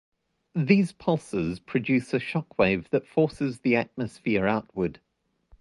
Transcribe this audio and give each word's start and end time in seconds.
These 0.55 0.93
pulses 0.93 1.59
produce 1.59 2.11
a 2.11 2.17
shockwave 2.19 2.89
that 2.89 3.05
forces 3.05 3.59
the 3.59 3.75
atmosphere 3.75 4.47
outward. 4.47 4.99